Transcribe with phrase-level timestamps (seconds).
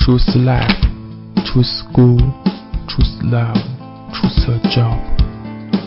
[0.00, 0.80] choose life,
[1.44, 2.16] choose school,
[2.88, 3.56] choose love,
[4.16, 4.96] choose a job,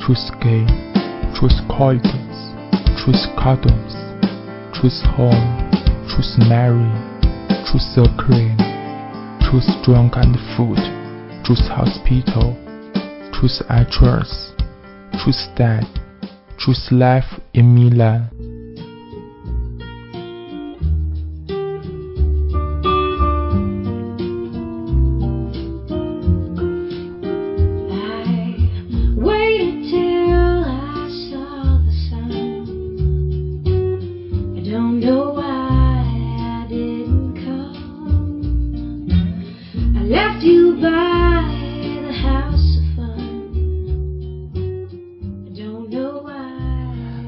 [0.05, 0.69] choose game,
[1.33, 2.53] choose colleges,
[3.01, 3.93] choose customs,
[4.77, 5.71] choose home,
[6.07, 6.85] choose marry,
[7.65, 8.55] choose a cream,
[9.41, 10.77] choose drunk and food,
[11.43, 12.53] choose hospital,
[13.33, 14.53] choose actress,
[15.23, 15.85] choose dad,
[16.59, 18.42] choose life in Milan.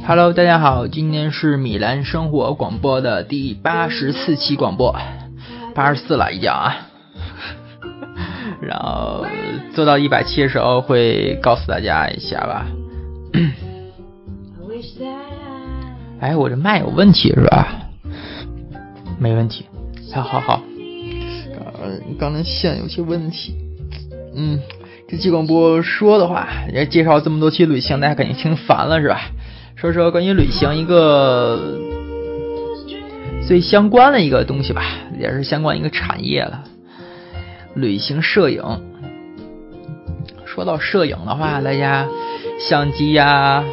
[0.08, 4.96] 大家好，今天是米兰生活广播的第八十四期广播，
[5.74, 6.76] 八十四了已经啊。
[8.62, 9.26] 然后
[9.74, 12.68] 做到一百期的时候会告诉大家一下吧。
[16.22, 17.68] 哎，我这麦有问题是吧？
[19.18, 19.66] 没问题，
[20.14, 20.62] 好好好。
[22.20, 23.56] 刚刚才线有些问题。
[24.36, 24.60] 嗯，
[25.10, 29.32] 这期广播说的话，也介绍这么多期旅行，大家肯定听烦了是吧？
[29.76, 31.78] 说说关于旅行一个
[33.46, 34.82] 最相关的一个东西吧，
[35.20, 36.64] 也是相关一个产业了。
[37.74, 38.64] 旅行摄影，
[40.46, 42.08] 说到摄影的话，大家
[42.58, 43.64] 相机呀、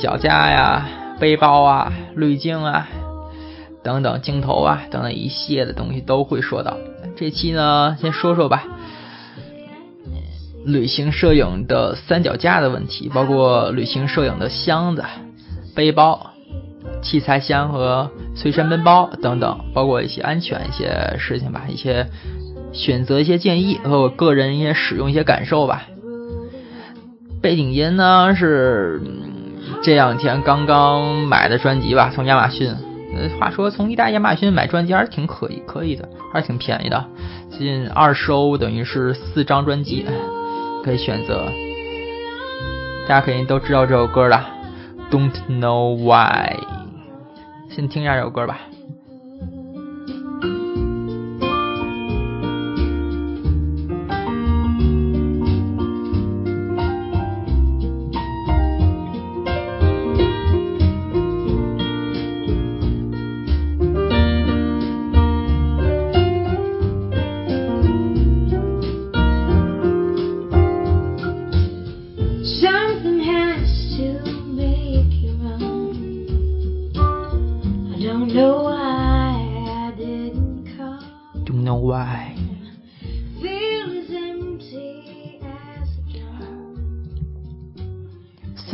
[0.00, 0.88] 脚架呀、
[1.20, 2.88] 背包啊、滤镜啊
[3.82, 6.78] 等等镜头啊等等一系列的东西都会说到。
[7.14, 8.64] 这期呢，先说说吧。
[10.64, 15.04] 旅行摄影的三脚架的问题，包括旅行摄影的箱子、
[15.74, 16.30] 背包、
[17.02, 22.06] 器材箱和随身背包等等，包括一些安全一些事情吧，一些
[22.72, 25.88] 选择一些建议和我个人一些使用一些感受吧。
[27.40, 29.00] 背景音呢是
[29.82, 32.74] 这两天刚刚买的专辑吧，从亚马逊。
[33.14, 37.04] 呃，话说从意大利亚马逊买专辑还是挺可以，可以的，还是挺便宜的，
[37.50, 40.06] 近二十欧等于是四张专辑。
[40.82, 41.44] 可以选择，
[43.08, 44.46] 大家肯定都知道这首歌了
[45.10, 46.56] ，Don't know why，
[47.70, 48.58] 先听一下这首歌吧。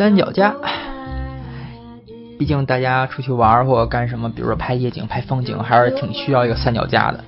[0.09, 0.55] 三脚架，
[2.39, 7.23] 毕竟大家出去玩或者干什么，比如说拍夜景、拍风景，还是挺需要一个三脚架的。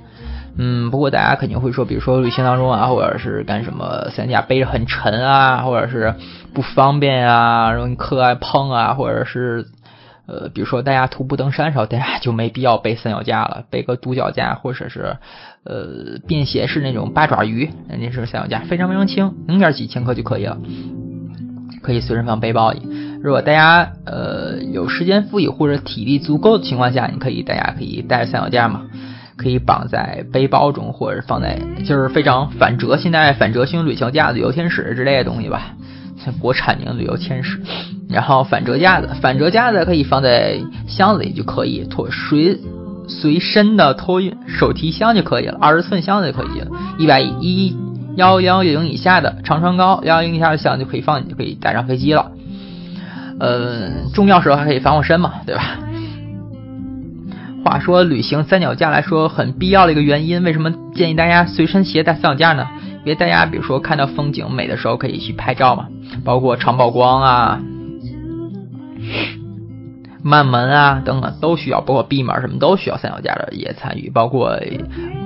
[0.56, 6.14] 嗯，不过大家肯定会说，比如说旅行当中啊，或者是干什么，三脚架背着很沉啊，或者是
[6.54, 9.66] 不方便啊，容易磕啊碰啊，或者是
[10.26, 15.18] 呃，比如说大家徒步登山时候，大家就没必要背三脚架了，背个独脚架或者是
[15.64, 20.56] 呃便携式那种八爪鱼，那是三脚架，非常非常轻，零点几千克就可以了。
[21.82, 22.80] 可以随身放背包里。
[23.22, 28.82] 如果大家呃有时间富裕或者体力足够的情况下，你可以大家可以带三脚架嘛，
[29.36, 35.74] 可以绑在背包中，或者放在就是非常反折现在反折型旅行架、旅游天使之类的东西吧，
[36.24, 37.60] 像 国产名旅游天使。
[38.08, 42.58] 然后反折架子，反折架子可以放在箱子里就可以，托随
[43.06, 47.76] 随身的托运手提箱就可以了，二十寸箱子就可以了，一百一。
[48.16, 52.32] 幺幺零以下的长穿高，幺幺零以下的箱就可以放，就可以带上飞机了。
[53.38, 55.78] 呃，重要时候还可以防我身嘛，对吧？
[57.64, 62.66] 话说旅行三脚架来说很必要的一个原因，为什么建议大家随身携带三脚架呢？
[63.04, 65.86] 因为大家比如说看到风景美的时候可以去拍照嘛，
[66.24, 67.60] 包括长曝光啊、
[70.22, 74.58] 慢门啊等等都需要，包括闭门什么都需要三脚架的也参与，包括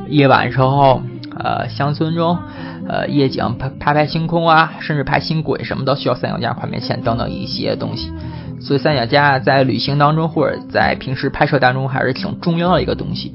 [0.08, 1.02] 夜晚时候。
[1.36, 2.38] 呃，乡村中，
[2.86, 8.12] 呃，夜景拍拍拍星空啊，甚至拍星轨，什么都需要三脚架、快门线等等一些东西。
[8.60, 13.34] 所以三脚架在旅行当中或者在平时拍摄当中还是挺重要的一个东西。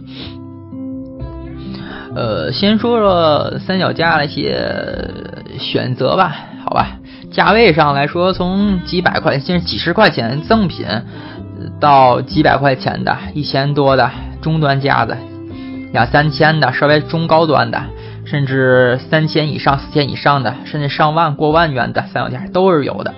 [2.15, 5.07] 呃，先说说三脚架的一些
[5.59, 6.97] 选择吧，好吧，
[7.31, 10.87] 价位上来说，从几百块钱、几十块钱赠品，
[11.79, 14.09] 到几百块钱的、一千多的
[14.41, 15.15] 终端架子。
[15.91, 17.81] 两三千的，稍微中高端的，
[18.25, 23.13] 甚至三千以上、四千以上的，甚至上万、过万元的三脚架都是有的。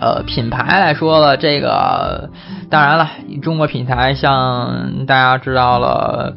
[0.00, 2.30] 呃，品牌来说了，这个
[2.70, 3.10] 当然了，
[3.42, 6.36] 中国品牌像大家知道了，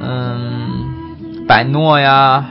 [0.00, 2.44] 嗯，百诺呀，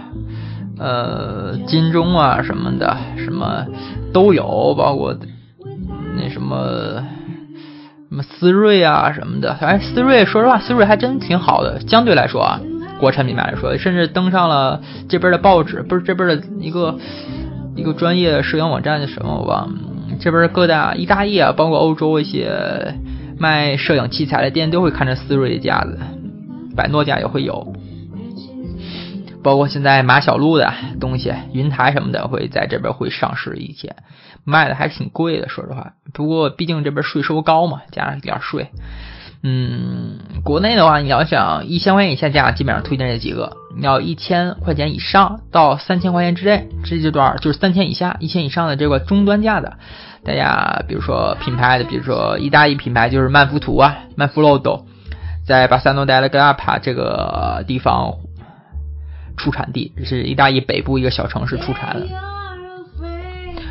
[0.80, 3.68] 呃，金钟啊什么的，什么
[4.12, 5.16] 都有，包括
[6.18, 7.04] 那什么
[8.10, 9.54] 什么思锐啊什么的。
[9.60, 12.60] 哎，思锐，说实话，思锐还真挺好的，相对来说啊，
[13.00, 16.98] 国产品牌来说，甚至登上了这边的报纸，不是这边的一个
[17.76, 19.74] 一个专业摄影网站的什么我忘了。
[20.20, 22.96] 这边各大意大利啊，包括欧洲一些
[23.38, 26.00] 卖摄影器材的店都会看着思锐的架子，
[26.76, 27.74] 百诺家也会有，
[29.48, 33.96] 包括现在马小璐的东西，云台什么的会在这边会上市一些，
[34.44, 35.94] 卖的还挺贵的，说实话。
[36.14, 38.72] 不过毕竟这边税收高嘛，加上点税。
[39.44, 49.78] 嗯，国内的话，你要想一千块钱以下价，基本上推荐这几个；你要一千块钱以上到三千块钱之内，这阶段就是三千以下、一千以上的这个中端价的。
[50.26, 54.86] 大家比如说品牌的，比如说意大利品牌就是曼福图啊，曼福洛斗，
[55.46, 58.16] 在巴塞诺戴勒格拉帕这个地方
[59.38, 62.08] 出产地，是意大利北部一个小城市出产的。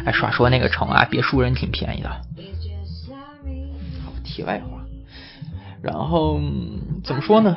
[0.07, 2.09] 哎，耍说那个城啊，别墅人挺便宜的。
[2.09, 4.81] 好题外话。
[5.83, 6.41] 然后
[7.05, 7.57] 怎么说呢？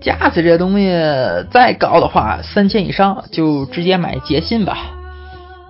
[0.00, 0.86] 架子这东西
[1.50, 4.76] 再高的话，三千以上就直接买捷信吧。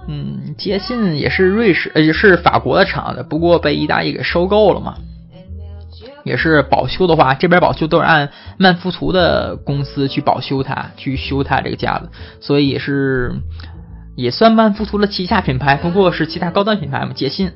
[0.07, 4.97] 嗯，捷信也是瑞士，呃，是法国的厂的，不过被意大利给收购了嘛。
[6.29, 12.11] 也是保修的话，这边保修都是按曼福图的公司去保修它，去修它这个架子，
[12.41, 13.33] 所以也是
[14.15, 17.13] 也算曼福图的旗下品牌，不过是其他高端品牌嘛。
[17.15, 17.51] 捷信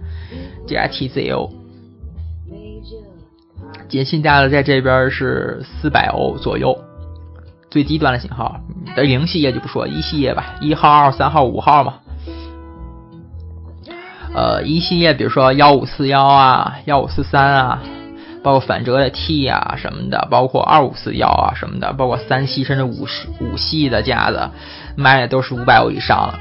[0.67, 1.51] G I T Z O。
[3.89, 6.79] 捷信架子在这边是四百欧左右，
[7.71, 8.59] 最低端的型号。
[8.97, 11.95] 的零系列就不说，一系列吧，一号、二、三号、五号嘛。
[14.35, 17.83] 呃，一系列比如说幺五四幺啊，幺五四三啊，
[18.43, 24.51] 包括反折的 T 啊什么的，包括二五四幺啊什么的，包括三系甚至五十五系的架子，
[24.97, 26.39] 卖的都是五百欧以上了。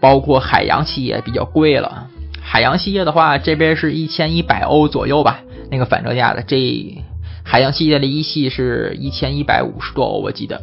[0.00, 2.06] 包括海洋系也比较贵了，
[2.40, 5.40] 海洋系列的话，这边是一千一百欧左右吧。
[5.70, 7.04] 那个反折架的，这
[7.44, 10.62] 海洋系列的一系是一千一百五十多欧，我记得，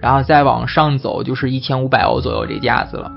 [0.00, 3.12] 然后再往上走就是一千五百欧左右这架子了。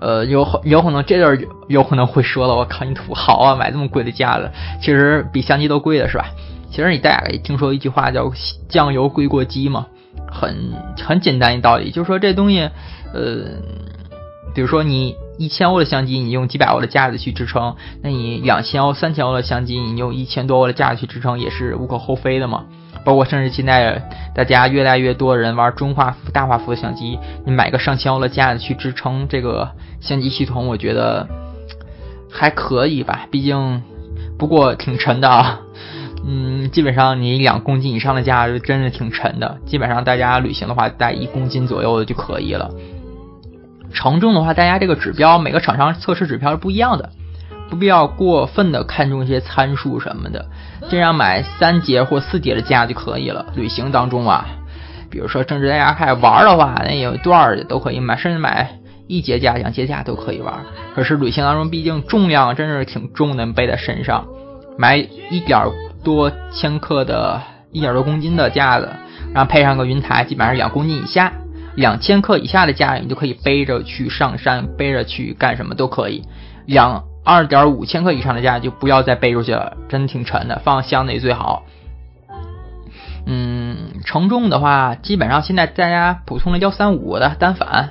[0.00, 4.50] 呃，有有可能这段有可能会说了，我靠，你土豪啊，买这么贵的架子，
[4.80, 6.26] 其实比相机都贵的是吧？
[6.70, 8.30] 其实你大家也听说一句话叫
[8.68, 9.86] 酱油贵过鸡嘛，
[10.30, 10.72] 很
[11.04, 12.68] 很简单一道理，就是说这东西，
[13.12, 13.44] 呃，
[14.54, 15.16] 比如说你。
[15.38, 22.64] 一千欧的相机，你用几百欧的架子去支撑，那你两千欧、三千欧的相机，你用一千多欧的架子去支撑，也是无可厚非的嘛。
[23.04, 24.02] 包括甚至现在
[24.34, 31.28] 大家越来越多人玩中画幅、大画幅的相机，你买个上千欧的架子去支撑这个相机系统，我觉得
[32.30, 33.26] 还可以吧。
[33.30, 33.82] 毕竟，
[34.38, 35.60] 不过挺沉的啊。
[36.26, 39.58] 嗯，基本上你两公斤以上的架子真的挺沉的。
[39.64, 42.70] 基本上大家旅行的话，带一公斤左右的就可以了。
[43.92, 47.10] 承重的话，大家这个指标每个厂商测试指标是不一样的，
[47.68, 50.46] 不必要过分的看重一些参数什么的，
[50.88, 53.46] 这样买三节或四节的架就可以了。
[53.54, 54.46] 旅行当中啊，
[55.10, 60.54] 比如说甚至大家开始玩的话，那有段的都可以买，甚至买一节架、两节架都可以玩。
[60.94, 64.26] 可是旅行当中，毕竟重量真是挺重的，背在身上，
[64.78, 65.66] 买一点
[66.02, 68.88] 多千克的、一点多公斤的架子，
[69.34, 71.32] 然后配上个云台，基本上两公斤以下。
[71.74, 76.24] 两千克以下的架，你就可以背着去上山，背着去干什么都可以。
[76.66, 81.64] 两二点五千克以上的架就不要再背出去了，真的挺沉的，放箱内最好。
[83.26, 87.90] 嗯，承重的话，基本上现在大家普通的幺三五的单反，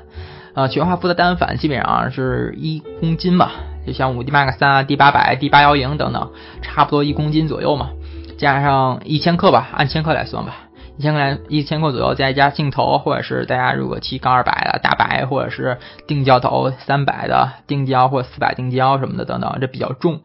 [0.55, 3.51] 呃，全画幅的单反基本上是一公斤吧，
[3.85, 6.31] 就像五 D Mark 三啊、D 八百、D 八幺零等等，
[6.63, 7.91] 差不多一公斤左右嘛，
[8.39, 10.66] 加上一千克吧，按千克来算吧。
[10.97, 15.77] 一千块一千块左右，再加镜头，或者是大家如果骑杠二百的大白，或者是
[16.07, 20.21] 定焦头三百的定焦或四百定焦什么的等等，这比较重，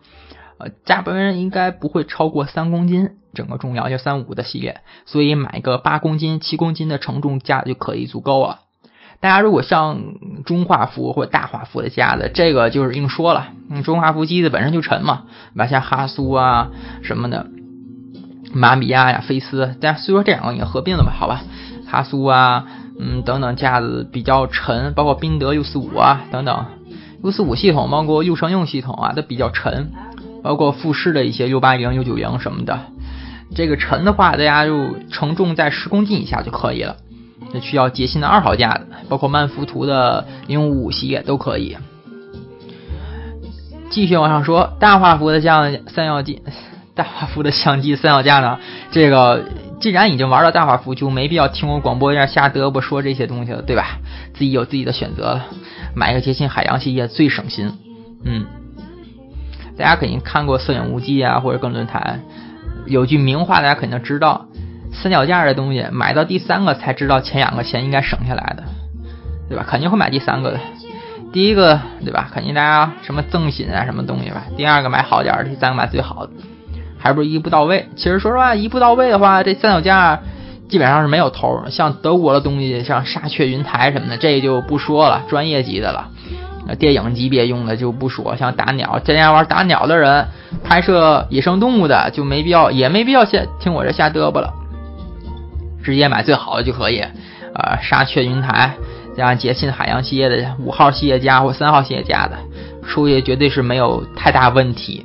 [0.57, 8.61] 呃，大部分人应该不会超过三公斤，整个重量就三五的系列，所以买个八公斤、七公斤的承重架就可以足够了。
[9.21, 10.00] 大家如果像
[10.47, 16.71] 中画幅或大画幅的架子，这个就是硬说了，嗯，中画幅机子本身就沉嘛，买像哈苏啊
[17.02, 17.47] 什么的。
[18.52, 21.42] 马米亚呀，菲斯，但虽说这两个也合并了吧，好吧，
[21.87, 22.66] 哈苏啊，
[22.99, 26.66] 嗯，等等架子比较沉，包括宾得 U 四五啊，等等
[27.23, 29.90] U 四五系统，包括 U 乘用系统啊，都比较沉，
[30.42, 32.80] 包括富士的一些 U 八零、U 九零什么的，
[33.54, 36.97] 这个沉的话，大家就承重在十公斤以下就可以了。
[37.54, 41.76] 那需要捷信的二号架子，包括曼福图的零五五系列都可以。
[43.90, 46.40] 继续往上说，大画幅的像三脚机，
[46.95, 48.59] 大画幅的相机三脚架呢？
[48.91, 49.45] 这个
[49.81, 53.99] 既然已经玩到大画幅，就没必要听我广播一下瞎嘚啵说这些东西了，对吧？
[54.35, 55.47] 自己有自己的选择了，
[55.95, 57.73] 买个捷信海洋系列最省心。
[58.25, 58.47] 嗯，
[59.77, 62.23] 大家肯定看过摄影无忌啊，或者跟论坛，
[62.87, 64.47] 有句名话大家肯定知道。
[64.95, 68.65] 三脚架的东西买到第三个才知道前两个钱应该省下来的，
[69.49, 69.65] 对吧？
[69.67, 70.61] 肯定会买第三个的。
[71.33, 72.29] 第一个对吧？
[72.31, 74.45] 肯定大家什么赠品啊什么东西吧。
[74.55, 76.33] 第二个买好点儿，第三个买最好的，
[77.02, 77.88] 还不是一步到位。
[77.97, 80.21] 其实说实话，一步到位的话，这三脚架
[80.68, 81.64] 基本上是没有头。
[81.68, 86.09] 像德国的东西，像沙雀云台什么的，这就不说了，专业级的了。
[86.78, 90.28] 电影级别用的就不说，像打鸟，这样玩打鸟的人，
[90.62, 94.54] 拍摄野生动物的就没必要，也没必要先听我这瞎嘚啵了。
[95.82, 97.00] 直接买最好的就可以，
[97.54, 98.75] 呃，沙雀云台
[99.16, 102.38] 加上捷信海洋系列的五号系列架或三号系列架的，
[102.87, 105.04] 出去绝对是没有太大问题。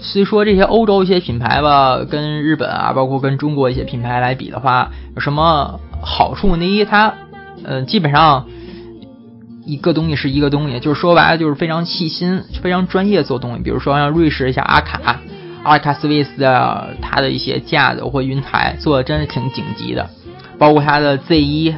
[0.00, 6.56] 虽说这些欧洲一些品牌吧，跟日本啊，包括跟中国一些品牌来比的话，有什么好处？
[6.56, 7.14] 第一，它，
[7.64, 8.46] 呃，基本上
[9.64, 13.62] 一个东西是一个东西，就是说白了就是非常细心、非常专业做东西。
[13.62, 15.20] 比如说像瑞士一下阿卡。
[15.64, 20.08] 阿卡斯维斯的它的一些架子或云台做的真是挺顶级的，
[20.58, 21.74] 包括它的 Z 一，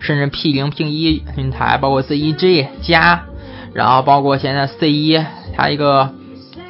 [0.00, 3.22] 甚至 P 零 P 一云台，包括 Z 一 G 加，
[3.74, 6.12] 然后包括现在 C 一，它一个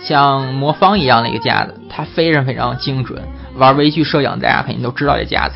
[0.04, 3.22] 像魔方一样的一个架子，它非常非常精准。
[3.56, 5.54] 玩微距摄影大家肯定都知道这架子。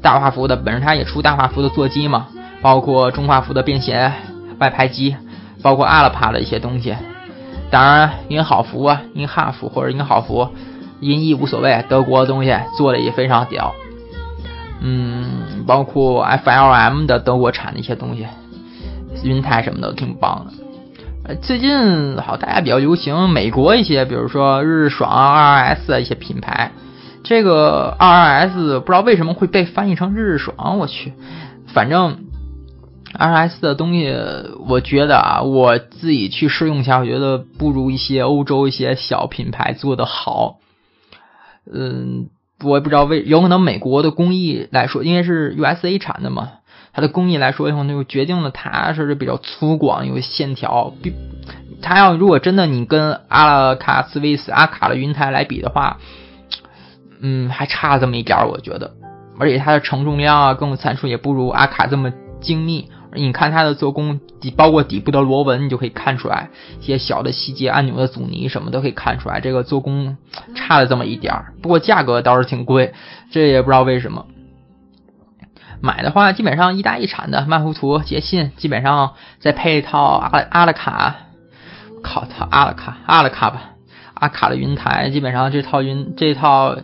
[0.00, 2.28] 大画幅的本身它也出大画幅的座机嘛，
[2.62, 4.12] 包括中画幅的便携
[4.58, 5.16] 外拍机，
[5.62, 6.94] 包括阿拉帕的一些东西。
[7.70, 10.48] 当然，因好福啊，因哈福或者因好福，
[11.00, 11.84] 音译无所谓。
[11.88, 13.74] 德国的东西做的也非常屌，
[14.80, 18.26] 嗯，包括 FLM 的德国产的一些东西，
[19.22, 20.52] 云台什么的挺棒的。
[21.36, 26.72] 最近好大家比较流行美国一些，比如说日爽、2RS 一些品牌。
[27.22, 31.12] 这个 2RS 不知道为什么会被翻译成日爽，我去，
[31.66, 32.24] 反正。
[33.10, 34.14] R S 的东西，
[34.68, 40.58] 我觉得啊，我自己去试用一下，我觉得不如一些欧洲一些小品牌做的好。
[41.72, 42.28] 嗯，
[42.62, 46.50] 我也不知道为，有可能美国的工艺来说，因为是 U S A 产的嘛，
[46.98, 50.92] 它的工艺来说以后，就决定了它是比较粗犷，有线条。
[51.00, 51.14] 比
[51.80, 55.98] 它要如果真的你跟阿拉卡斯威斯阿卡的云台来比的话，
[57.20, 58.94] 嗯，还差这么一点，我觉得。
[59.38, 62.90] 而且它的承重量啊，各种参数也不如阿卡这么精密。
[63.12, 66.50] 你看它的做工底，包括底部的螺纹，你就可以看出来
[66.80, 70.16] 一些小的细节，按钮的阻尼什么都可以看出来，这个做工
[70.56, 71.54] 差了这么一点儿。
[71.62, 72.92] 不过价格倒是挺贵，
[73.30, 74.26] 这也不知道为什么。
[75.80, 81.14] 买的话，基本上一大一产的曼福图、捷信，基本上再配一套阿阿拉卡，
[82.02, 83.62] 靠，套阿拉卡阿拉卡吧，
[84.14, 86.76] 阿卡的云台，基本上这套云这套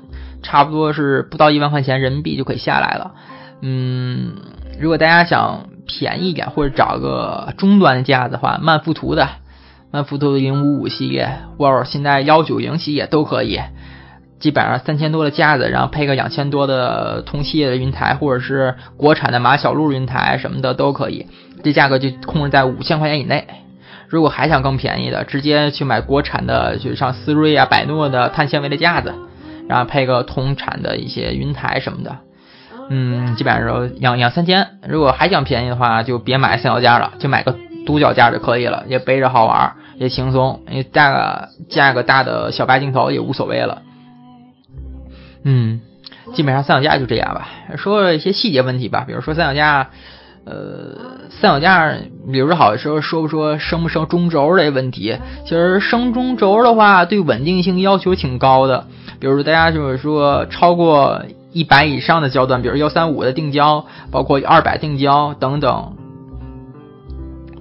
[0.43, 3.13] 差不多是不到一万块钱人民币就可以下来了。
[3.63, 4.35] 嗯，
[4.81, 5.69] 如果大家想。
[5.87, 9.29] 便宜一点，或者找个中端的架子的话，曼福图的
[9.91, 13.61] 曼福图的零五五系列，或者现在幺九零系列都可以。
[14.45, 21.27] 基本上三千多的架子，然后配个两千多的同系列的云台，或者是国产的马小璐云台什么的都可以。
[21.63, 23.47] 这价格就控制在五千块钱以内。
[24.07, 29.15] 如果还想更便宜的，直接去买国产的，就像思锐啊、百诺的碳纤维的架子，
[29.67, 32.19] 然后配个同产的一些云台什么的。
[32.91, 43.81] 嗯，基本上说两两三千，如果还想便宜的话，就别买三脚架了，就买个独脚架就可以了，也背着好玩，也轻松，你带个架个大的小白镜头也无所谓了。
[45.45, 45.81] 嗯，
[46.35, 47.49] 基本上三脚架就这样吧。
[47.77, 49.91] 说一些细节问题吧，比如说三脚架，
[50.45, 51.95] 呃，三脚架，
[52.33, 58.87] 比如说好的时候说不说升不升中轴这问题，其实升中轴的话，对稳定性要求挺高的，
[59.21, 61.23] 比如大家就是说超过。
[61.57, 65.95] 一百以上的焦段，比如幺三五的定焦，包括二百定焦等等，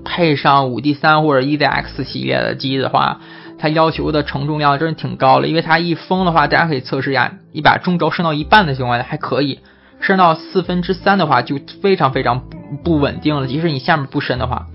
[0.04, 3.20] 配上五 D 三或者 EZX 系列的机的话，
[3.63, 5.48] 它要求的承重量真是挺高的。
[5.48, 9.60] 因为它一封的话，大家可以测试一下，你把中轴升到一半的情况下还可以，
[10.01, 12.43] 升到四分之三的话就非常非常
[12.84, 13.48] 不稳定了。
[13.48, 14.67] 即使你下面不伸的话，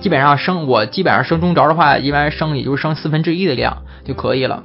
[0.00, 4.64] 基本上升我基本上升中轴的话，一般升也就是升四分之一的量就可以了。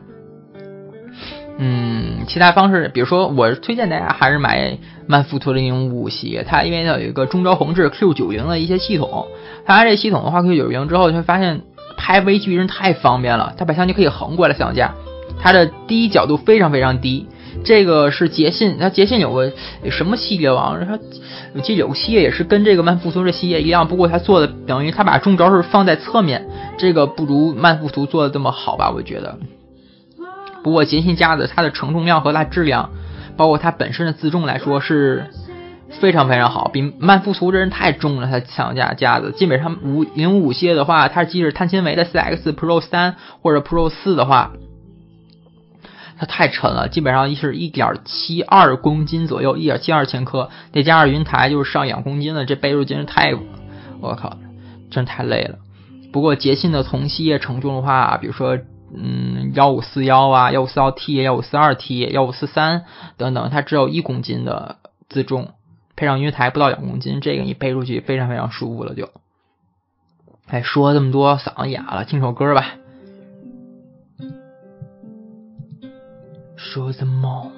[1.58, 4.78] 嗯，其他方式，比如说，我推荐大家还是买
[5.08, 9.28] 曼福图零五系，它因为它有一个中轴横置 Q 九零的一些系统，
[9.66, 11.62] 它这系统的话，Q 九零之后就会发现
[11.98, 14.94] 拍微距真太方便了，它把相机可以横过来相架，
[15.40, 17.28] 它的第一角度非常非常低。
[17.64, 19.52] 这个是捷信，它捷信有个
[19.90, 20.78] 什么系列网？
[20.86, 21.00] 它
[21.54, 26.48] 我记得有个系列也是跟这个曼富图这系列一样，不过它做的等于它把中轴是放在侧面，
[26.78, 28.92] 这个不如曼富图做的这么好吧？
[28.92, 29.38] 我觉得。
[30.64, 32.90] 不过捷信家的它的承重量和它质量，
[33.38, 35.28] 包括它本身的自重来说是
[35.90, 38.28] 非常非常好，比曼富图这人太重了。
[38.28, 44.52] 它三脚架子基本上五零五系列的话，它即使碳纤维的四 X Pro 三或者 Pro 四的话。
[46.18, 53.34] 它太沉了，基本上是一点七二公斤左右，一点七二千克，再加上云台就是上两公斤了，这背入真是太，
[54.00, 54.38] 我靠，
[54.90, 55.58] 真太累了。
[56.14, 58.58] 不过捷信的同系列承重的话，比如说，
[58.96, 62.86] 嗯，幺五四幺啊，幺五四幺 T，幺五四二 T，幺五四三
[63.18, 64.78] 等等，它只有一公斤的
[65.10, 65.50] 自重，
[65.96, 69.10] 配上云台不到两公斤，这个你背出去非常非常舒服了就。
[70.48, 72.76] 哎，说这么多，嗓子哑了，听首歌吧。
[76.58, 77.55] 说的梦。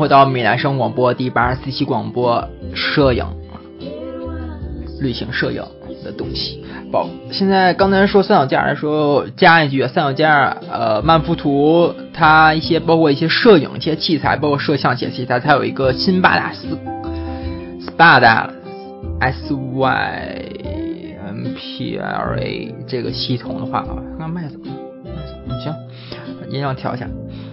[0.00, 2.42] 回到米兰声广播第八十四期广播，
[2.74, 3.22] 摄影，
[4.98, 5.62] 旅行摄影
[6.02, 6.64] 的东西。
[6.90, 16.66] 不，现在刚才说三脚架的时候，加一句，三脚架，呃，曼福图它一些包括一些摄影一些器材，包括摄像一些器材，它有一个新巴达斯
[17.84, 18.48] ，Spada
[19.20, 20.42] S Y
[21.26, 23.84] M P L A 这个系统的话，
[24.18, 24.66] 看麦怎么，
[25.62, 25.74] 行，
[26.48, 27.06] 音量调一下。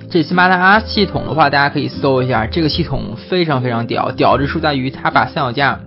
[0.09, 5.79] 这喜马拉雅系统的话，大家可以搜一下，这个系统非常非常屌，屌之处在于它把三脚架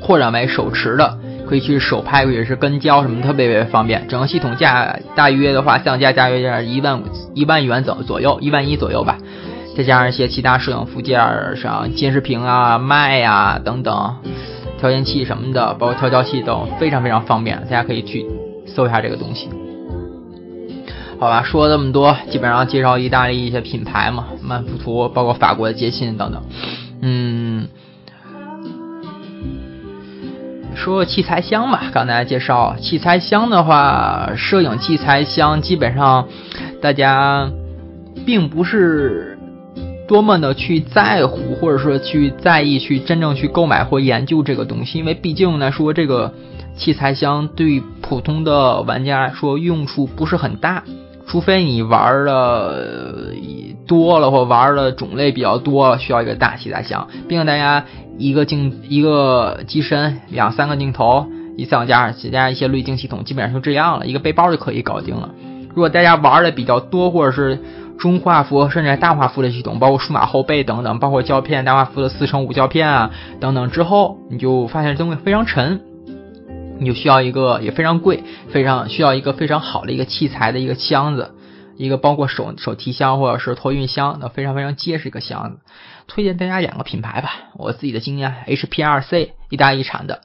[0.00, 4.06] 扩展为手持的，可以去手拍，或者是跟焦什么特别特别方便。
[4.06, 7.02] 整个系统价大约的话，三脚架大约在一万
[7.34, 9.18] 一万元左左右，一万一左右吧。
[9.76, 11.20] 再加上一些其他摄影附件，
[11.56, 14.16] 像监视屏啊、麦呀等等，
[14.78, 18.24] 调节器什么的，包括调焦器都非常非常方便，大家可以去
[18.64, 19.50] 搜一下这个东西。
[21.20, 26.42] 好吧，说这么多，基本上介绍意大利一些品牌嘛，曼福图，包括法国的捷信等等。
[27.02, 27.66] 嗯，
[30.76, 36.28] 说器材箱吧，刚才介绍器材箱的话，摄影器材箱基本上
[36.80, 37.50] 大家
[38.24, 39.36] 并不是
[40.06, 46.32] 多么的去在乎，或者说去在意，去真正去购买或研究这个东西，因为毕竟来说，这个
[46.76, 50.84] 器材箱对普通的玩家来说用处不是很大。
[51.28, 53.34] 除非你玩的
[53.86, 57.06] 多了，或玩的种类比较多，需要一个大器材箱。
[57.28, 57.84] 毕竟大家
[58.16, 65.30] 一个镜一个机身，两三个镜头，一三加加加一些滤镜系统，基本上就这样了，一个背包就可以搞定了。
[65.68, 67.58] 如果大家玩的比较多，或者是
[67.98, 75.82] 中画幅甚至大画幅的系统，包括数码后背等等，包括胶片大画幅的四乘五胶片啊等等之后，你就发现这东西非常沉。
[76.78, 81.34] 你就需要一个也非常贵，非常需要一个非常好的一个器材的一个箱子，
[81.76, 85.58] 一个包括手手提箱或者是托运箱的非常非常结实一个箱子。
[86.06, 90.22] 推荐大家两个品牌吧，我自己的经验，HPRC 意大利产的，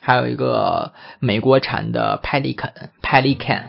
[0.00, 2.70] 还有一个美国产的 Pelican
[3.02, 3.62] Pelican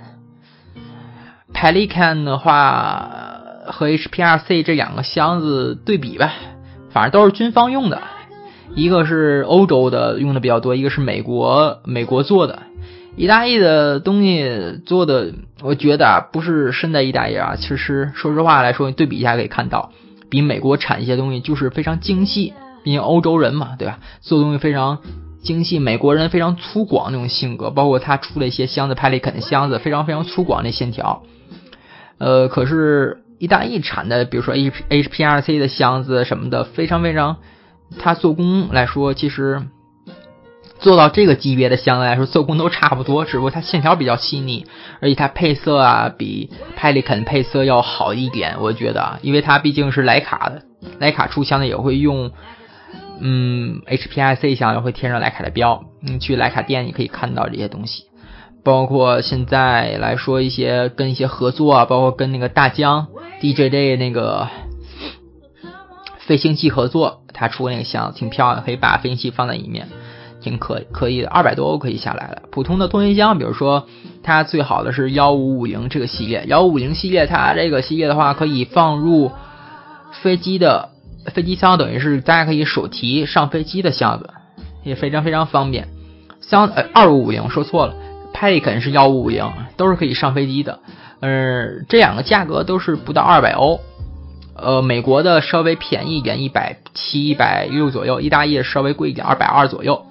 [1.53, 3.09] Pelican 的话，
[3.65, 6.31] 和 HPRC 这两个箱子对比吧，
[6.89, 8.01] 反正都是军方用的，
[8.75, 12.63] 一个是欧洲的用的比较多，一个是美国美国做的。
[13.15, 19.91] 意大利的东西做的，我觉得啊，不是身在意大利啊，其实说实话来说，对比一下可以看到，
[20.29, 22.53] 比美国产一些东西就是非常精细，
[22.83, 23.97] 毕竟欧洲人嘛，对吧？
[24.21, 24.99] 做东西非常
[25.41, 31.23] 精细，美国人非常粗犷那种性格，包括他出了一些箱子，派利肯的箱子，非常非常粗犷那线条。
[32.19, 37.37] 呃，可是意大利产的，比如说 H HPRC 的箱子什么的，非常非常，
[37.99, 39.61] 它做工来说，其实。
[40.79, 44.67] 做到这个级别的箱子来说，做工都差不多，只不过它线条比较细腻，
[45.01, 50.61] 而且它配色啊比派利肯配色要好一点，我觉得，因为它毕竟是徕卡的，
[50.99, 52.31] 徕卡出箱的也会用，
[53.19, 58.03] 嗯，HPIC 箱也会贴上徕卡的标，你去徕卡店你可以看到这些东西，
[58.63, 63.07] 包括现在来说一些跟一些合作啊，包括跟那个大疆
[63.41, 64.47] DJJ 那个
[66.27, 69.87] 飞行器合作，他出那个箱子挺漂亮，可以把飞行器放在里面。
[70.39, 72.43] 挺可可以的，二百多欧可以下来了。
[72.51, 73.87] 普通的通讯箱，比如说
[74.21, 79.31] 它最好的是幺五五零这个系列，幺五五零系列它这个系列的话可以放入
[80.21, 80.89] 飞机的
[81.33, 84.29] 飞机箱，等于是大家可以手提上飞机的箱子，
[84.83, 85.87] 也非常非常方便。
[86.39, 87.95] 箱呃二五五零说错了
[88.33, 90.79] ，Pelican 是幺五五零，都是可以上飞机的。
[91.19, 93.81] 嗯，这两个价格都是不到二百欧，
[94.59, 100.05] 呃，美国的稍微便宜一点，一百七一百六左右，意大利稍微贵一点，二百二左右。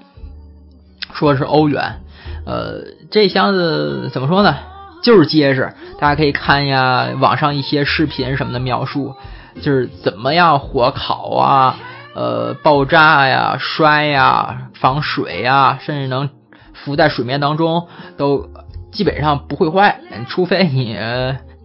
[1.13, 2.01] 说是欧元，
[2.45, 4.57] 呃，这箱子怎么说呢？
[5.03, 9.15] 就是结实，大家可以看一下网上一些视频什么的描述，
[9.63, 11.79] 就是怎么样火烤啊，
[12.15, 16.29] 呃，爆炸呀、摔呀、防水呀，甚至能
[16.73, 18.49] 浮在水面当中，都
[18.91, 20.97] 基本上不会坏，除非你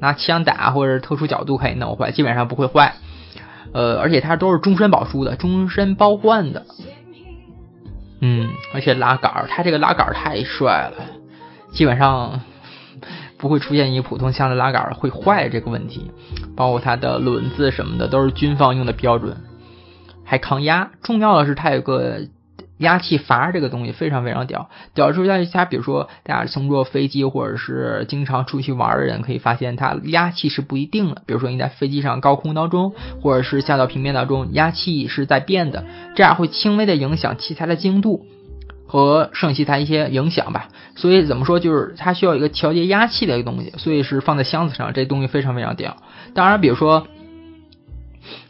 [0.01, 2.95] 拿枪打或者特殊角度可以弄坏，基本上不会坏。
[3.71, 6.65] 呃，而且它都是终身保输的，终身包换的。
[8.19, 11.05] 嗯，而且拉杆儿，它这个拉杆儿太帅了，
[11.71, 12.41] 基本上
[13.37, 16.11] 不会出现一个普通箱的拉杆儿会坏这个问题。
[16.57, 19.37] 包括它的轮子什么的都是军方用的标准，
[20.25, 20.91] 还抗压。
[21.01, 22.21] 重要的是它有个。
[22.81, 31.21] 压气阀这个东西非常非常屌，屌出在它，比如说大家乘坐飞机或者是经常出去玩的人，可以发现它压气是不一定的。
[31.27, 38.25] 比如说你在飞机上高空当中，或者是下到平面当中，压气是在变的，这样会轻微的影响器材的精度
[38.87, 40.69] 和摄影器材一些影响吧。
[40.95, 45.97] 所以怎么说，就是它需要一个调节压气的一个东西，所以是放在箱子上，这东西非常非常屌。
[46.33, 47.07] 当然，比如说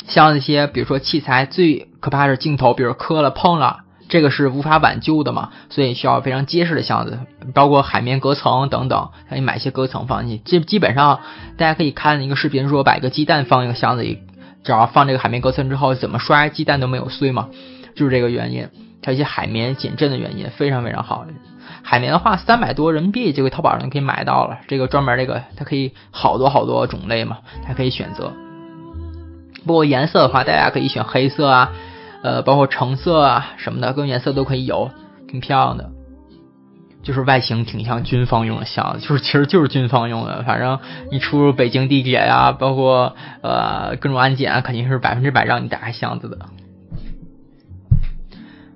[0.08, 3.82] 像一些，比如说器材最可怕是镜头，比如磕了碰了。
[4.12, 7.18] 这个是无法挽救的嘛，所以需要非常结实的箱子，
[7.54, 10.44] 包括海绵隔层等等，可以买一些隔层放进去。
[10.44, 11.22] 基基本上
[11.58, 14.20] 大家可以看一个视频，说把一个鸡蛋放一个箱子里，
[14.66, 17.48] 只要放这个海绵隔层之后，怎么摔鸡蛋都没有碎嘛，
[17.96, 18.68] 就是这个原因。
[19.02, 21.26] 它一些海绵减震的原因非常非常好。
[21.82, 24.58] 海绵的话，三百多人民币，这个淘宝上可以买到了。
[24.68, 28.34] 这个专门这个它可以好多好多种类嘛，它可以选择。
[29.66, 31.72] 不过颜色的话，大家可以选黑色啊。
[32.24, 34.92] 呃，包括橙色啊什么的，各种颜色都可以有，
[35.28, 35.90] 挺漂亮的。
[37.04, 40.44] 就是外形挺像军方用的箱子，就是其实就是军方用的。
[40.44, 40.78] 反正
[41.12, 46.38] 你出入北京地铁呀，包括呃各种安检，肯定是百分之百让你打开箱子的。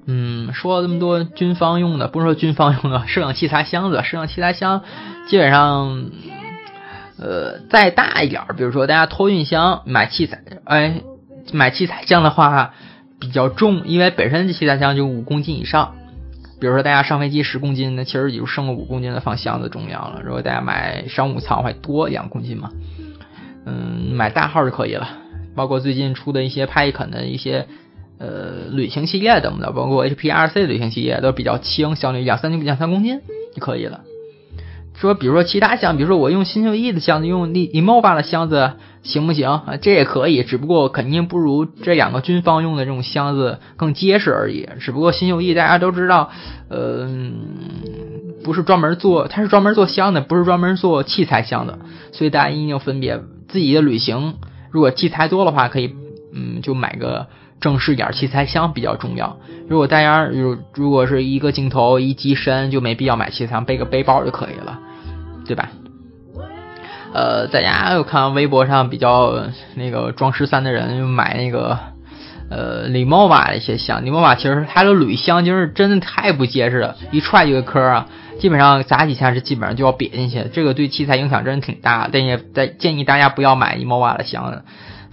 [0.08, 4.82] 嗯，说了这么多军方用的，不是说军方用的摄影器材箱子，摄影器材箱
[5.28, 6.10] 基本上
[7.20, 11.02] 呃再大一点，比如说大家托运箱买器材，哎，
[11.54, 12.74] 买器材这样的话。
[13.26, 15.96] 比较重，因为本身这器材箱就五公斤以上。
[16.58, 20.22] 比如说大家上飞机十公斤，那其实也就剩个五公斤的放箱子重量了。
[20.24, 22.70] 如果大家买商务舱，会多两公斤嘛。
[23.66, 25.10] 嗯，买大号就可以了。
[25.54, 27.68] 包括最近出的一些派肯的一些
[28.20, 33.20] 呃旅行系列等等，包括 HPRC 旅行系列都比较轻，相当于两三斤两三公斤
[33.54, 34.02] 就可以了。
[34.96, 39.78] 说，比如说其他箱，比如说我用新秀异的箱子，用 Imova 的箱子行不行啊？
[39.82, 44.70] 这也可以，只不过肯定不如这两个军方用的这种箱子更结实而已。
[44.80, 46.30] 只不过新秀异大家都知道，
[46.70, 47.10] 呃，
[48.44, 51.80] 不是专门做，它是专门做箱的，不是专门做器材箱的，
[52.14, 54.36] 所以大家一定要分别自己的旅行。
[54.72, 55.94] 如果器材多的话，可以，
[56.34, 57.28] 嗯，就买个
[57.60, 59.38] 正式点器材箱比较重要。
[59.68, 64.80] 如果大家如如果是一个镜头一机身，就没必要买器材，背个背包就可以了。
[65.46, 65.70] 对吧？
[67.14, 71.80] 呃，大家有看微博上比较那个装十三的人买那个
[72.50, 82.10] 呃李莫瓦的一些箱李莫瓦其实它的铝箱就是真的太不结实了，一踹一个坑啊，基本上砸几下是基本上就要瘪进去，这个对器材影响真的挺大。
[82.12, 84.64] 但也在建议大家不要买李莫瓦的箱，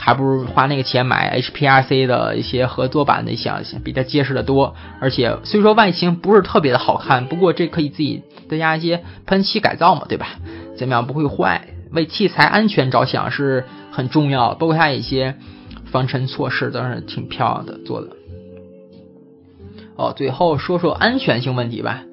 [0.05, 4.75] 还不如花那个钱买 HPRC 的一些合作版的箱，比它结实的多。
[5.01, 10.27] 而且虽说外形不是特别的好看，不过这可以自己增加一些喷漆改造嘛，对吧？
[10.77, 11.69] 怎么样不会坏？
[11.93, 15.37] 为器材安全着想是很重要，包括它一些。
[15.85, 18.09] 防尘措施都是挺漂亮的做的。
[19.95, 22.05] 哦，最后说说安全性问题吧。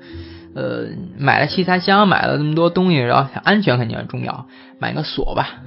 [0.53, 4.47] 呃，买了器材箱，买了那么多东西，然后安全肯定很重要，
[4.79, 5.61] 买个锁吧。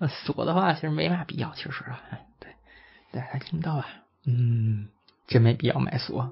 [0.08, 2.00] 锁的话，其实没嘛必要，其实啊，
[2.38, 2.50] 对，
[3.12, 3.86] 大家听不到吧？
[4.26, 4.88] 嗯，
[5.26, 6.30] 真没必要买锁。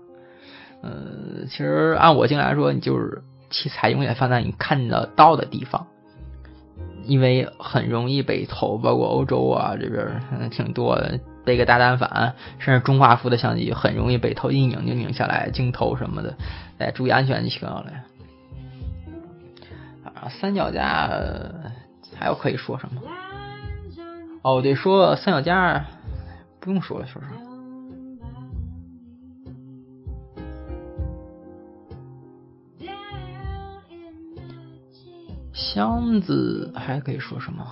[0.83, 5.87] 呃，其实按我经验来说，你就是器材永远放在你看得到的地方。
[7.05, 16.37] 因为很容易被偷，包括欧洲啊这边挺多的，背个大单反，甚至中画幅的相机很容易被偷，一拧就拧下来，镜头什么的，
[16.79, 17.87] 哎，注意安全就行了。
[20.05, 21.11] 啊，三脚架
[22.19, 23.01] 还有可以说什么？
[24.43, 25.85] 哦，对，说三脚架
[26.61, 27.29] 不用说了，说说。
[35.53, 37.65] 箱子还可以说什么？